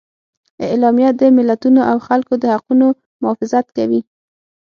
اعلامیه 0.71 1.09
د 1.21 1.21
ملتونو 1.37 1.81
او 1.91 1.97
خلکو 2.07 2.33
د 2.39 2.43
حقونو 2.53 2.87
محافظت 3.21 3.65
کوي. 3.77 4.01